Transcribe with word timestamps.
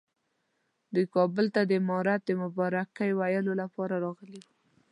دوی 0.93 1.05
کابل 1.15 1.45
ته 1.55 1.61
د 1.65 1.71
امارت 1.81 2.21
د 2.25 2.31
مبارکۍ 2.43 3.11
ویلو 3.19 3.53
لپاره 3.61 3.95
راغلي 4.05 4.39
وو. 4.43 4.51